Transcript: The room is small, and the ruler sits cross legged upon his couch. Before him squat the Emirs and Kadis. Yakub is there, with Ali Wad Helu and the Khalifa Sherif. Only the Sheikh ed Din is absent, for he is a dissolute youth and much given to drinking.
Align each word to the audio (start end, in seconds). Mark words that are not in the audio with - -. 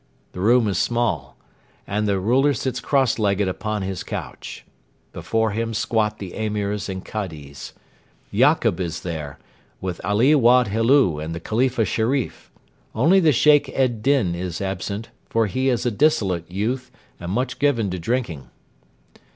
The 0.31 0.39
room 0.39 0.67
is 0.67 0.79
small, 0.79 1.37
and 1.85 2.07
the 2.07 2.19
ruler 2.19 2.55
sits 2.55 2.79
cross 2.79 3.19
legged 3.19 3.47
upon 3.47 3.83
his 3.83 4.01
couch. 4.01 4.65
Before 5.13 5.51
him 5.51 5.75
squat 5.75 6.17
the 6.17 6.33
Emirs 6.33 6.89
and 6.89 7.05
Kadis. 7.05 7.73
Yakub 8.31 8.79
is 8.79 9.01
there, 9.01 9.37
with 9.79 10.03
Ali 10.03 10.33
Wad 10.33 10.69
Helu 10.69 11.19
and 11.23 11.35
the 11.35 11.39
Khalifa 11.39 11.85
Sherif. 11.85 12.49
Only 12.95 13.19
the 13.19 13.31
Sheikh 13.31 13.69
ed 13.75 14.01
Din 14.01 14.33
is 14.33 14.59
absent, 14.59 15.09
for 15.29 15.45
he 15.45 15.69
is 15.69 15.85
a 15.85 15.91
dissolute 15.91 16.49
youth 16.49 16.89
and 17.19 17.31
much 17.31 17.59
given 17.59 17.91
to 17.91 17.99
drinking. 17.99 18.49